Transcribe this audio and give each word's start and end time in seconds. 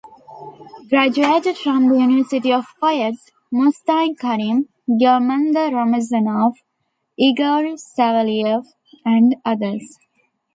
Graduated 0.89 1.59
from 1.59 1.87
the 1.87 1.99
University 1.99 2.51
of 2.51 2.65
poets 2.79 3.29
Mustai 3.53 4.17
Karim, 4.17 4.67
Gilemdar 4.89 5.69
Ramazanov, 5.71 6.55
Igor 7.19 7.75
Saveliev 7.77 8.65
and 9.05 9.35
others. 9.45 9.99